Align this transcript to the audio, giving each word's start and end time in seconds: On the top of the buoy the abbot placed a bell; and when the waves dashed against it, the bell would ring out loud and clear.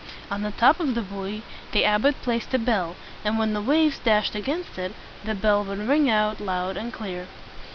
On 0.31 0.41
the 0.41 0.49
top 0.49 0.79
of 0.79 0.95
the 0.95 1.03
buoy 1.03 1.43
the 1.73 1.85
abbot 1.85 2.19
placed 2.23 2.51
a 2.55 2.57
bell; 2.57 2.95
and 3.23 3.37
when 3.37 3.53
the 3.53 3.61
waves 3.61 3.99
dashed 3.99 4.33
against 4.33 4.79
it, 4.79 4.95
the 5.23 5.35
bell 5.35 5.63
would 5.63 5.77
ring 5.87 6.09
out 6.09 6.41
loud 6.41 6.75
and 6.75 6.91
clear. 6.91 7.27